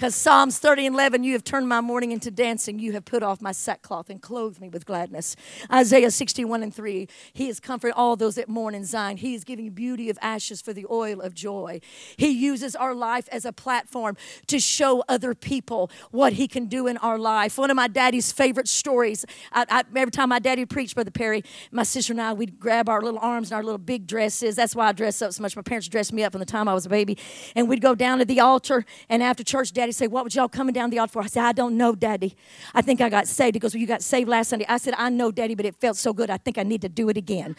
[0.00, 2.78] Because Psalms 30 and 11, you have turned my mourning into dancing.
[2.78, 5.36] You have put off my sackcloth and clothed me with gladness.
[5.70, 9.18] Isaiah 61 and 3, He is comforting all those that mourn in Zion.
[9.18, 11.82] He is giving beauty of ashes for the oil of joy.
[12.16, 16.86] He uses our life as a platform to show other people what He can do
[16.86, 17.58] in our life.
[17.58, 21.44] One of my daddy's favorite stories, I, I, every time my daddy preached, Brother Perry,
[21.72, 24.56] my sister and I, we'd grab our little arms and our little big dresses.
[24.56, 25.54] That's why I dress up so much.
[25.56, 27.18] My parents dressed me up from the time I was a baby.
[27.54, 30.36] And we'd go down to the altar, and after church, daddy Daddy say, What was
[30.36, 31.20] y'all coming down the aisle for?
[31.22, 32.36] I said, I don't know, Daddy.
[32.74, 33.56] I think I got saved.
[33.56, 34.64] He goes, Well, you got saved last Sunday.
[34.68, 36.30] I said, I know, Daddy, but it felt so good.
[36.30, 37.56] I think I need to do it again.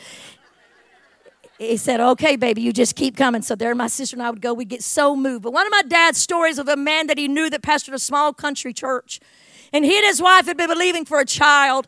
[1.59, 3.41] He said, Okay, baby, you just keep coming.
[3.41, 4.53] So there my sister and I would go.
[4.53, 5.43] We'd get so moved.
[5.43, 7.99] But one of my dad's stories of a man that he knew that pastored a
[7.99, 9.19] small country church.
[9.73, 11.87] And he and his wife had been believing for a child.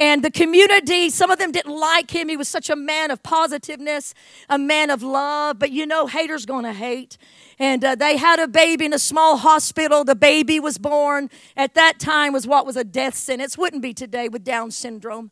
[0.00, 2.30] And the community, some of them didn't like him.
[2.30, 4.14] He was such a man of positiveness,
[4.48, 5.58] a man of love.
[5.58, 7.18] But you know, haters gonna hate
[7.60, 10.02] and uh, they had a baby in a small hospital.
[10.02, 11.28] The baby was born.
[11.56, 13.58] At that time was what was a death sentence.
[13.58, 15.30] Wouldn't be today with Down syndrome.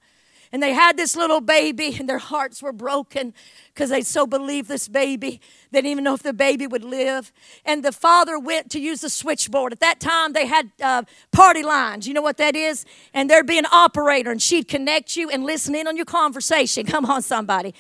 [0.53, 3.35] And they had this little baby, and their hearts were broken
[3.75, 5.41] because they so believed this baby.
[5.71, 7.33] They didn't even know if the baby would live.
[7.65, 9.73] And the father went to use the switchboard.
[9.73, 12.09] At that time, they had uh, party lines.
[12.09, 12.87] You know what that is?
[13.13, 16.87] And there'd be an operator, and she'd connect you and listen in on your conversation.
[16.99, 17.75] Come on, somebody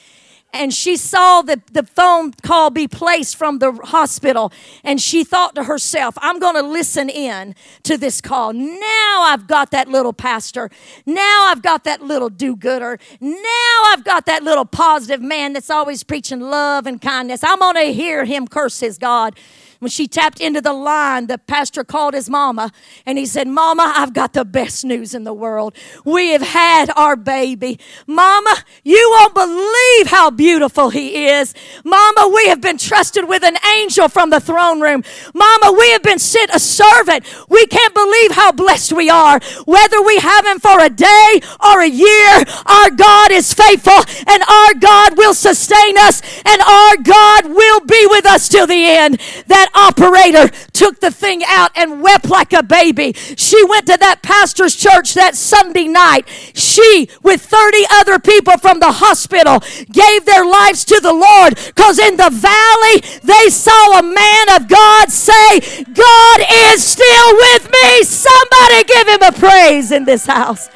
[0.52, 4.52] and she saw the, the phone call be placed from the hospital.
[4.82, 8.52] And she thought to herself i'm going to listen in to this call.
[8.52, 10.70] Now i've got that little pastor.
[11.06, 12.98] Now i've got that little do-gooder.
[13.20, 17.44] Now i've got that little positive man that's always preaching love and kindness.
[17.44, 19.36] I'm going to hear him curse his god
[19.78, 22.72] when she tapped into the line, the pastor called his mama
[23.06, 25.76] and he said, Mama, I've got the best news in the world.
[26.04, 27.78] We have had our baby.
[28.06, 31.54] Mama, you won't believe how beautiful he is.
[31.84, 35.04] Mama, we have been trusted with an angel from the throne room.
[35.32, 37.24] Mama, we have been sent a servant.
[37.48, 39.38] We can't believe how blessed we are.
[39.64, 44.42] Whether we have him for a day or a year, our God is faithful and
[44.42, 49.20] our God will sustain us and our God will be with us till the end.
[49.46, 53.12] That that operator took the thing out and wept like a baby.
[53.12, 56.28] She went to that pastor's church that Sunday night.
[56.54, 61.98] She, with 30 other people from the hospital, gave their lives to the Lord because
[61.98, 66.40] in the valley they saw a man of God say, God
[66.72, 68.02] is still with me.
[68.04, 70.68] Somebody give him a praise in this house.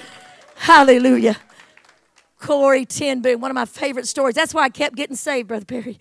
[0.57, 1.37] Hallelujah.
[2.39, 4.35] Corrie ten Boom, one of my favorite stories.
[4.35, 6.01] That's why I kept getting saved, Brother Perry.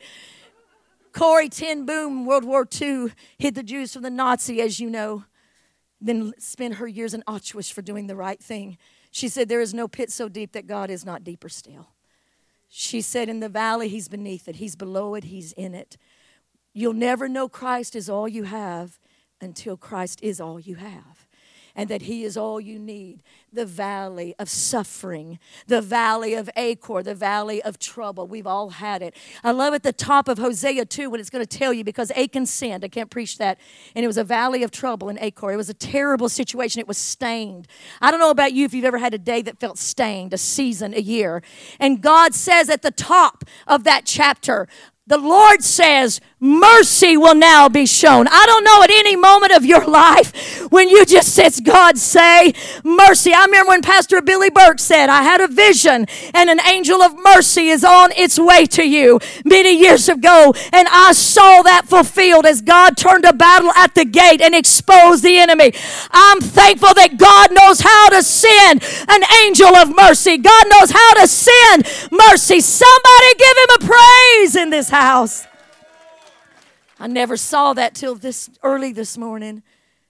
[1.14, 5.26] Corrie ten Boom, World War II, hid the Jews from the Nazi, as you know,
[6.00, 8.78] then spent her years in Auschwitz for doing the right thing.
[9.12, 11.90] She said, There is no pit so deep that God is not deeper still.
[12.70, 15.98] She said, In the valley, He's beneath it, He's below it, He's in it.
[16.74, 18.98] You'll never know Christ is all you have
[19.42, 21.11] until Christ is all you have
[21.76, 23.22] and that He is all you need.
[23.54, 28.28] The valley of suffering, the valley of Achor, the valley of trouble.
[28.28, 29.16] We've all had it.
[29.44, 32.12] I love at the top of Hosea 2 what it's going to tell you because
[32.12, 32.86] Achan sinned.
[32.86, 33.60] I can't preach that.
[33.96, 35.52] And it was a valley of trouble in Achor.
[35.52, 36.80] It was a terrible situation.
[36.80, 37.68] It was stained.
[38.02, 40.38] I don't know about you if you've ever had a day that felt stained, a
[40.38, 41.44] season, a year.
[41.80, 44.68] And God says at the top of that chapter,
[45.08, 48.28] the Lord says, mercy will now be shown.
[48.28, 52.54] I don't know at any moment of your life when you just says, God say
[52.84, 53.32] mercy.
[53.32, 57.16] I remember when Pastor Billy Burke said, I had a vision and an angel of
[57.24, 60.54] mercy is on its way to you many years ago.
[60.74, 65.24] And I saw that fulfilled as God turned a battle at the gate and exposed
[65.24, 65.74] the enemy.
[66.10, 70.40] I'm thankful that God knows how to send an angel of mercy.
[70.40, 72.62] God knows how to send mercy.
[72.62, 75.46] Somebody give him a praise in this house.
[77.02, 79.64] I never saw that till this early this morning.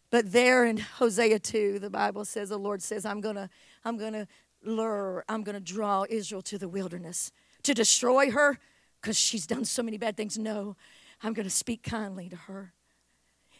[0.10, 3.50] But there in Hosea 2, the Bible says, the Lord says, I'm gonna,
[3.86, 4.28] I'm gonna
[4.62, 7.32] lure, I'm gonna draw Israel to the wilderness
[7.64, 8.60] to destroy her
[9.00, 10.38] because she's done so many bad things.
[10.38, 10.76] No,
[11.24, 12.74] I'm gonna speak kindly to her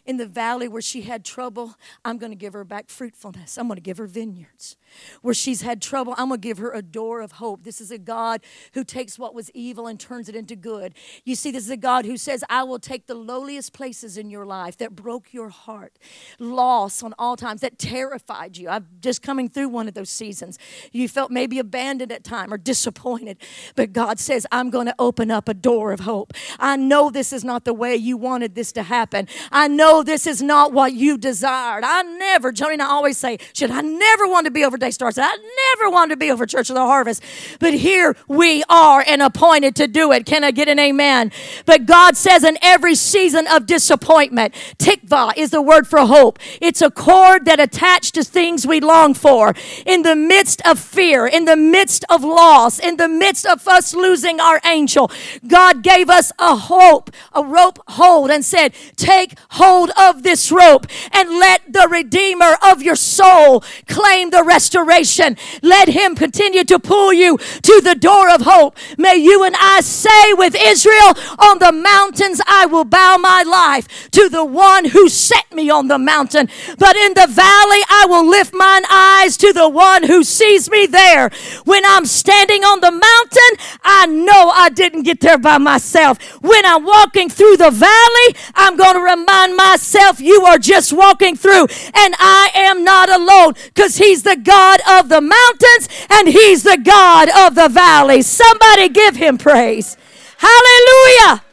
[0.04, 3.56] in the valley where she had trouble, I'm going to give her back fruitfulness.
[3.56, 4.76] I'm going to give her vineyards.
[5.22, 7.62] Where she's had trouble, I'm going to give her a door of hope.
[7.62, 8.42] This is a God
[8.74, 10.94] who takes what was evil and turns it into good.
[11.24, 14.28] You see, this is a God who says, I will take the lowliest places in
[14.28, 15.98] your life that broke your heart,
[16.38, 18.68] loss on all times, that terrified you.
[18.68, 20.58] I'm just coming through one of those seasons.
[20.90, 23.38] You felt maybe abandoned at time or disappointed.
[23.76, 26.32] But God says, I'm going to open up a door of hope.
[26.58, 29.28] I know this is not the way you wanted this to happen.
[29.50, 31.84] I know know this is not what you desired.
[31.84, 35.12] I never, Joni and I always say, should I never want to be over Daystar?
[35.16, 35.38] I
[35.76, 37.22] never wanted to be over Church of the Harvest.
[37.60, 40.24] But here we are and appointed to do it.
[40.24, 41.30] Can I get an amen?
[41.66, 46.38] But God says in every season of disappointment, tikva is the word for hope.
[46.60, 49.54] It's a cord that attached to things we long for.
[49.84, 53.92] In the midst of fear, in the midst of loss, in the midst of us
[53.94, 55.10] losing our angel,
[55.46, 60.86] God gave us a hope, a rope hold, and said, Take hold of this rope
[61.12, 65.36] and let the Redeemer of your soul claim the restoration.
[65.62, 68.76] Let him continue to pull you to the door of hope.
[68.98, 74.10] May you and I say with Israel, On the mountains I will bow my life
[74.12, 76.48] to the one who set me on the mountain.
[76.78, 80.86] But in the valley I will lift mine eyes to the one who sees me
[80.86, 81.30] there.
[81.64, 86.18] When I'm standing on the mountain, I know I didn't get there by myself.
[86.40, 89.71] When I'm walking through the valley, I'm going to remind myself
[90.20, 95.08] you are just walking through and I am not alone because he's the God of
[95.08, 98.26] the mountains and he's the God of the valleys.
[98.26, 99.96] Somebody give him praise.
[100.38, 101.44] Hallelujah.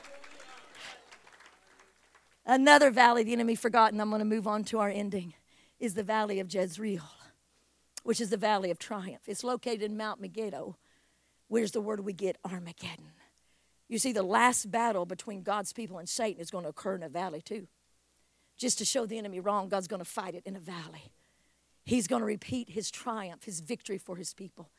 [2.46, 5.36] Another valley the enemy forgot, and I'm going to move on to our ending,
[5.80, 7.04] is the valley of Jezreel,
[8.02, 9.22] which is the valley of triumph.
[9.28, 10.76] It's located in Mount Megiddo.
[11.48, 12.38] Where's the word we get?
[12.44, 13.12] Armageddon.
[13.88, 17.04] You see, the last battle between God's people and Satan is going to occur in
[17.04, 17.68] a valley, too.
[18.60, 21.12] Just to show the enemy wrong, God's going to fight it in a valley.
[21.86, 24.70] He's going to repeat his triumph, his victory for his people.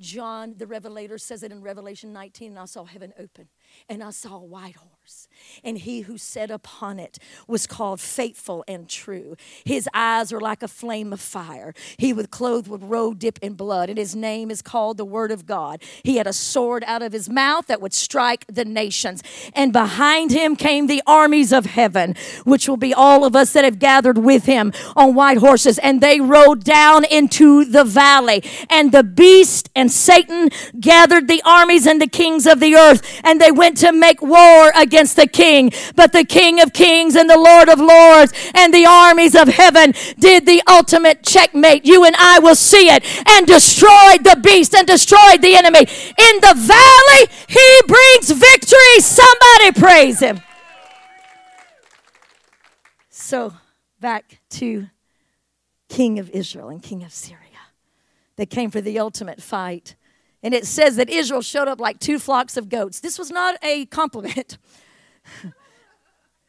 [0.00, 3.48] John the Revelator says it in Revelation 19, and I saw heaven open,
[3.88, 5.28] and I saw a white horse,
[5.64, 9.36] and he who sat upon it was called faithful and true.
[9.64, 11.74] His eyes are like a flame of fire.
[11.96, 15.30] He was clothed with robe dipped in blood, and his name is called the Word
[15.30, 15.82] of God.
[16.02, 19.22] He had a sword out of his mouth that would strike the nations,
[19.54, 22.14] and behind him came the armies of heaven,
[22.44, 26.00] which will be all of us that have gathered with him on white horses, and
[26.00, 32.00] they rode down into the valley, and the beast and Satan gathered the armies and
[32.00, 35.72] the kings of the earth, and they went to make war against the king.
[35.94, 39.92] But the King of kings and the Lord of lords and the armies of heaven
[40.18, 41.84] did the ultimate checkmate.
[41.84, 45.80] You and I will see it and destroyed the beast and destroyed the enemy.
[45.80, 49.00] In the valley, he brings victory.
[49.00, 50.40] Somebody praise him.
[53.10, 53.52] So,
[54.00, 54.88] back to
[55.88, 57.42] King of Israel and King of Syria.
[58.36, 59.96] They came for the ultimate fight.
[60.42, 63.00] And it says that Israel showed up like two flocks of goats.
[63.00, 64.58] This was not a compliment.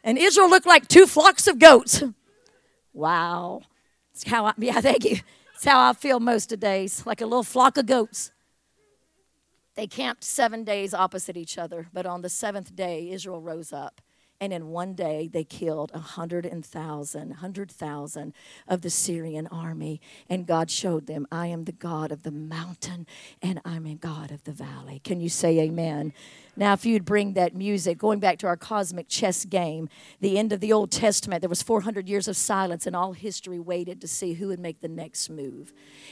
[0.04, 2.04] and Israel looked like two flocks of goats.
[2.94, 3.62] Wow.
[4.14, 5.20] It's how I, yeah, thank you.
[5.56, 8.32] It's how I feel most of days, like a little flock of goats.
[9.76, 14.02] They camped seven days opposite each other, but on the seventh day, Israel rose up
[14.42, 18.34] and in one day, they killed a hundred thousand, hundred thousand
[18.68, 20.00] of the Syrian army.
[20.30, 23.06] And God showed them, I am the God of the mountain
[23.42, 25.02] and I'm a God of the valley.
[25.04, 26.14] Can you say amen?
[26.60, 29.88] Now, if you'd bring that music, going back to our cosmic chess game,
[30.20, 33.60] the end of the Old Testament, there was 400 years of silence, and all history
[33.60, 35.72] waited to see who would make the next move.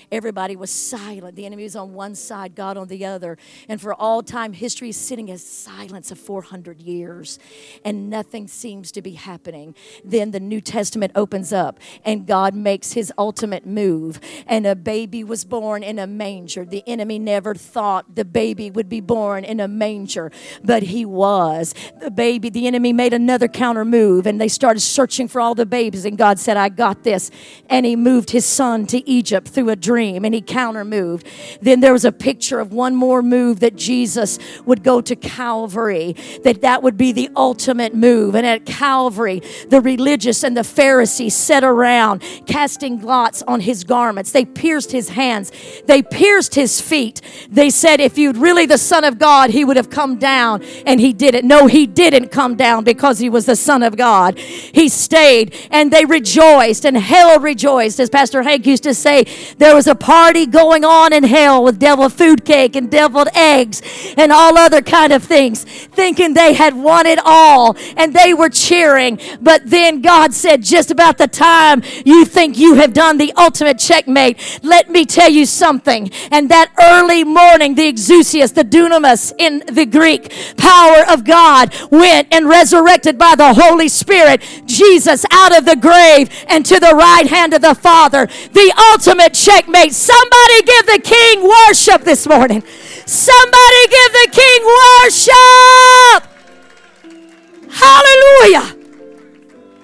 [0.10, 1.36] Everybody was silent.
[1.36, 3.38] The enemy was on one side, God on the other.
[3.68, 7.40] And for all time, history is sitting in silence of 400 years,
[7.84, 9.76] and nothing seems to be happening.
[10.06, 15.26] Then the New Testament opens up, and God makes his ultimate move, and a baby
[15.26, 16.64] was born in a manger.
[16.64, 20.32] The enemy never thought the baby would be born in a manger
[20.64, 21.74] but he was.
[22.00, 25.66] The baby, the enemy made another counter move and they started searching for all the
[25.66, 26.06] babies.
[26.06, 27.32] And God said, I got this.
[27.70, 31.28] And he moved his son to Egypt through a dream and he counter moved.
[31.62, 36.16] Then there was a picture of one more move that Jesus would go to Calvary,
[36.44, 38.36] that that would be the ultimate move.
[38.36, 44.32] And at Calvary, the religious and the Pharisees sat around casting lots on his garments.
[44.32, 45.52] They pierced his hands,
[45.86, 47.22] they pierced his feet.
[47.50, 50.62] They said, If you'd really the Son of God, he would have come down down
[50.86, 51.46] and he did it.
[51.46, 54.38] No, he didn't come down because he was the Son of God.
[54.38, 57.98] He stayed and they rejoiced and hell rejoiced.
[58.02, 59.26] As Pastor Hank used to say,
[59.58, 63.82] there was a party going on in hell with devil food cake and deviled eggs
[64.18, 68.50] and all other kind of things, thinking they had won it all and they were
[68.50, 69.20] cheering.
[69.42, 73.80] But then God said, just about the time you think you have done the ultimate
[73.80, 76.12] checkmate, let me tell you something.
[76.32, 80.07] And that early morning, the exousias, the dunamis in the Greek,
[80.58, 86.30] power of God went and resurrected by the Holy Spirit Jesus out of the grave
[86.48, 88.26] and to the right hand of the Father.
[88.26, 89.94] The ultimate checkmate.
[89.94, 92.64] Somebody give the King worship this morning.
[93.06, 94.66] Somebody give the King
[95.04, 96.24] worship.
[97.72, 98.76] Hallelujah.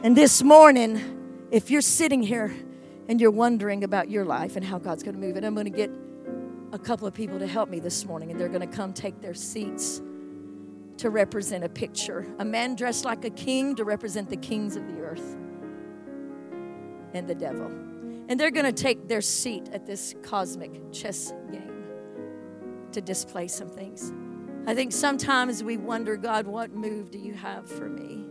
[0.04, 2.54] And this morning, if you're sitting here
[3.08, 5.66] and you're wondering about your life and how God's going to move it, I'm going
[5.66, 5.92] to get
[6.72, 9.22] a couple of people to help me this morning, and they're going to come take
[9.22, 10.02] their seats
[11.04, 12.26] to represent a picture.
[12.40, 15.36] A man dressed like a king to represent the kings of the earth
[17.14, 17.66] and the devil.
[18.30, 21.84] And they're going to take their seat at this cosmic chess game
[22.94, 24.14] to display some things.
[24.66, 28.24] I think sometimes we wonder, God, what move do you have for me?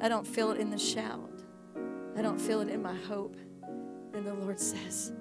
[0.00, 1.44] I don't feel it in the shout.
[2.16, 3.36] I don't feel it in my hope.
[4.12, 5.12] And the Lord says,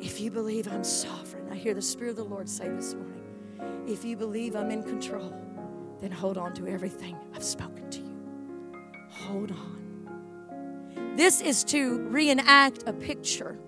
[0.00, 3.84] if you believe I'm sovereign, I hear the Spirit of the Lord say this morning,
[3.86, 5.34] if you believe I'm in control,
[6.00, 8.16] then hold on to everything I've spoken to you.
[9.10, 11.14] Hold on.
[11.16, 13.58] This is to reenact a picture.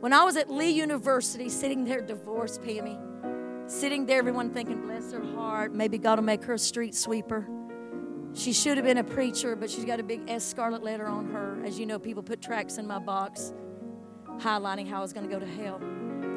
[0.00, 2.98] When I was at Lee University, sitting there divorced, Pammy,
[3.70, 7.48] sitting there, everyone thinking, bless her heart, maybe God will make her a street sweeper.
[8.34, 11.30] She should have been a preacher, but she's got a big S scarlet letter on
[11.30, 11.60] her.
[11.64, 13.52] As you know, people put tracks in my box
[14.38, 15.80] highlighting how I was going to go to hell.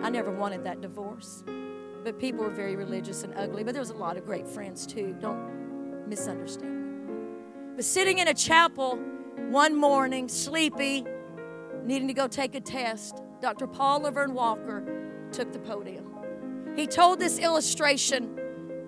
[0.03, 1.43] I never wanted that divorce.
[2.03, 3.63] But people were very religious and ugly.
[3.63, 5.15] But there was a lot of great friends too.
[5.19, 7.75] Don't misunderstand me.
[7.75, 8.97] But sitting in a chapel
[9.49, 11.05] one morning, sleepy,
[11.83, 13.67] needing to go take a test, Dr.
[13.67, 16.07] Paul Laverne Walker took the podium.
[16.75, 18.37] He told this illustration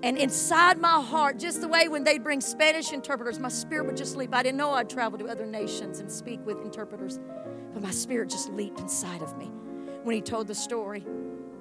[0.03, 3.95] and inside my heart, just the way when they'd bring Spanish interpreters, my spirit would
[3.95, 4.36] just leap.
[4.36, 7.22] I didn't know I'd travel to other nations and speak with interpreters,
[7.74, 9.45] but my spirit just leaped inside of me
[10.03, 11.05] when he told the story.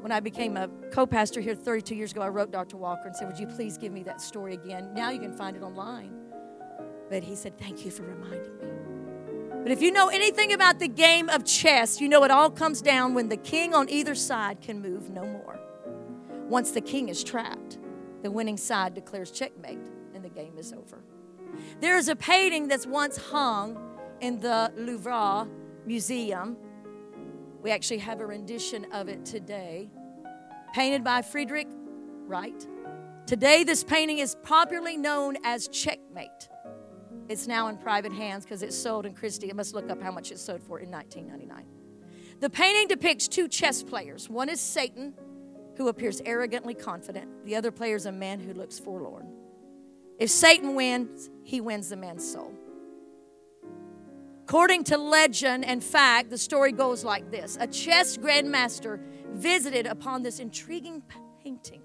[0.02, 2.76] When I became a co pastor here 32 years ago, I wrote Dr.
[2.76, 4.92] Walker and said, Would you please give me that story again?
[4.92, 6.12] Now you can find it online.
[7.08, 9.62] But he said, Thank you for reminding me.
[9.62, 12.82] But if you know anything about the game of chess, you know it all comes
[12.82, 15.60] down when the king on either side can move no more.
[16.48, 17.78] Once the king is trapped,
[18.24, 19.86] the winning side declares checkmate
[20.16, 21.04] and the game is over.
[21.80, 23.78] There is a painting that's once hung
[24.20, 25.46] in the Louvre
[25.86, 26.56] Museum.
[27.62, 29.88] We actually have a rendition of it today,
[30.74, 31.68] painted by Friedrich
[32.26, 32.66] Wright.
[33.24, 36.48] Today, this painting is popularly known as Checkmate.
[37.28, 39.48] It's now in private hands because it's sold in Christie.
[39.48, 41.64] I must look up how much it sold for in 1999.
[42.40, 44.28] The painting depicts two chess players.
[44.28, 45.14] One is Satan,
[45.76, 47.44] who appears arrogantly confident.
[47.44, 49.28] The other player is a man who looks forlorn.
[50.18, 52.52] If Satan wins, he wins the man's soul.
[54.52, 59.00] According to legend and fact, the story goes like this A chess grandmaster
[59.32, 61.02] visited upon this intriguing
[61.42, 61.80] painting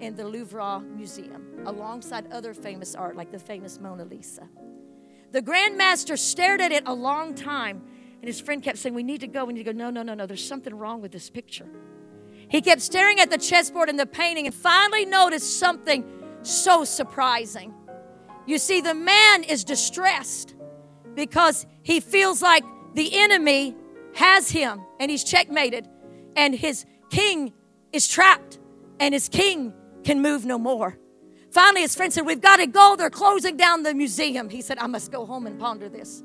[0.00, 4.48] in the Louvre Museum alongside other famous art like the famous Mona Lisa.
[5.30, 7.80] The grandmaster stared at it a long time,
[8.20, 9.44] and his friend kept saying, We need to go.
[9.44, 9.78] We need to go.
[9.78, 10.26] No, no, no, no.
[10.26, 11.68] There's something wrong with this picture.
[12.48, 16.04] He kept staring at the chessboard and the painting and finally noticed something
[16.42, 17.72] so surprising.
[18.46, 20.56] You see, the man is distressed
[21.14, 22.62] because he feels like
[22.94, 23.74] the enemy
[24.14, 25.88] has him and he's checkmated,
[26.36, 27.52] and his king
[27.92, 28.60] is trapped,
[29.00, 29.72] and his king
[30.04, 30.96] can move no more.
[31.50, 32.94] Finally, his friend said, We've got to go.
[32.96, 34.48] They're closing down the museum.
[34.50, 36.22] He said, I must go home and ponder this.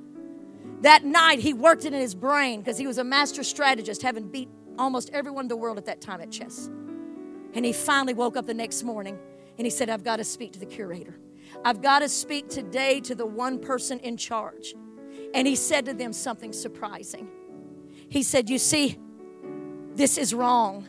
[0.81, 4.29] That night, he worked it in his brain because he was a master strategist, having
[4.29, 6.67] beat almost everyone in the world at that time at chess.
[7.55, 9.17] And he finally woke up the next morning
[9.57, 11.17] and he said, I've got to speak to the curator.
[11.63, 14.75] I've got to speak today to the one person in charge.
[15.35, 17.27] And he said to them something surprising.
[18.07, 18.97] He said, You see,
[19.93, 20.87] this is wrong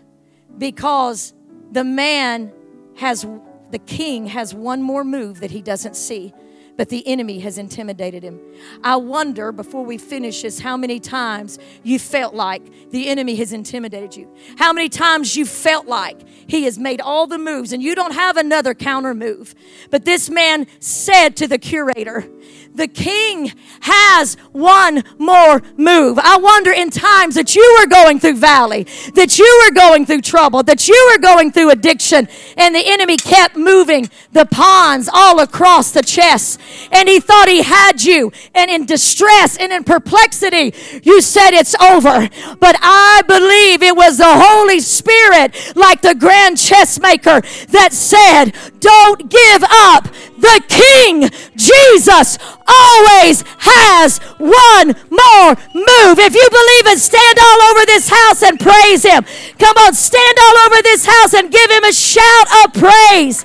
[0.56, 1.34] because
[1.72, 2.52] the man
[2.96, 3.26] has,
[3.72, 6.32] the king has one more move that he doesn't see
[6.76, 8.40] but the enemy has intimidated him.
[8.84, 13.52] I wonder, before we finish this, how many times you felt like the enemy has
[13.52, 14.32] intimidated you.
[14.58, 18.12] How many times you felt like he has made all the moves and you don't
[18.12, 19.54] have another counter move.
[19.90, 22.28] But this man said to the curator,
[22.76, 26.18] the king has one more move.
[26.18, 30.22] I wonder in times that you were going through valley, that you were going through
[30.22, 35.40] trouble, that you were going through addiction, and the enemy kept moving the pawns all
[35.40, 36.58] across the chess.
[36.92, 41.74] And he thought he had you, and in distress and in perplexity, you said it's
[41.76, 42.28] over.
[42.58, 48.52] But I believe it was the Holy Spirit, like the grand chess maker, that said,
[48.80, 50.08] Don't give up.
[50.38, 52.38] The King, Jesus,
[52.68, 56.18] always has one more move.
[56.18, 59.24] If you believe it, stand all over this house and praise Him.
[59.58, 63.44] Come on, stand all over this house and give Him a shout of praise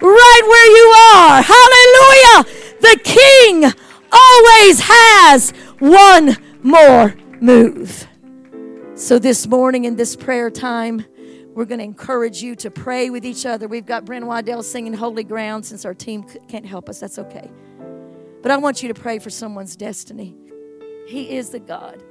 [0.00, 1.42] right where you are.
[1.42, 2.44] Hallelujah.
[2.80, 3.72] The King
[4.12, 8.06] always has one more move.
[8.94, 11.04] So, this morning in this prayer time,
[11.54, 13.68] we're going to encourage you to pray with each other.
[13.68, 17.00] We've got Brent Waddell singing Holy Ground since our team can't help us.
[17.00, 17.50] That's okay.
[18.42, 20.34] But I want you to pray for someone's destiny.
[21.06, 22.02] He is the God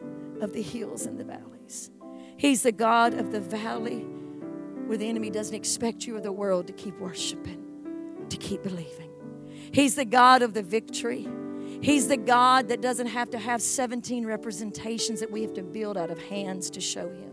[0.42, 1.92] of the hills and the valleys.
[2.38, 4.00] He's the God of the valley
[4.86, 9.10] where the enemy doesn't expect you or the world to keep worshiping, to keep believing.
[9.72, 11.28] He's the God of the victory.
[11.82, 15.98] He's the God that doesn't have to have 17 representations that we have to build
[15.98, 17.32] out of hands to show Him.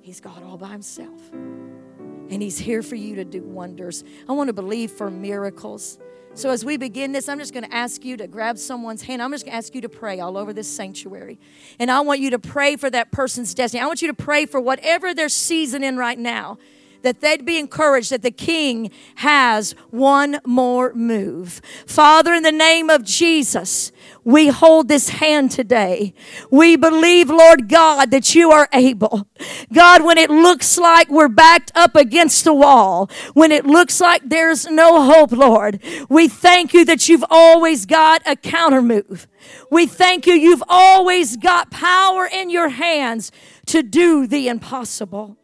[0.00, 1.30] He's God all by Himself.
[1.32, 4.04] And He's here for you to do wonders.
[4.28, 5.98] I want to believe for miracles.
[6.40, 9.20] So, as we begin this, I'm just going to ask you to grab someone's hand.
[9.20, 11.38] I'm just going to ask you to pray all over this sanctuary.
[11.78, 13.82] And I want you to pray for that person's destiny.
[13.82, 16.56] I want you to pray for whatever they're season in right now
[17.02, 21.60] that they'd be encouraged that the king has one more move.
[21.86, 23.92] Father, in the name of Jesus,
[24.24, 26.14] we hold this hand today.
[26.50, 29.26] We believe, Lord God, that you are able.
[29.72, 34.22] God, when it looks like we're backed up against the wall, when it looks like
[34.24, 39.26] there's no hope, Lord, we thank you that you've always got a counter move.
[39.70, 43.32] We thank you, you've always got power in your hands
[43.66, 45.36] to do the impossible.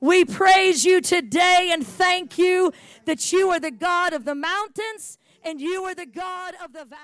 [0.00, 2.72] We praise you today and thank you
[3.04, 6.84] that you are the God of the mountains and you are the God of the
[6.84, 7.00] valley.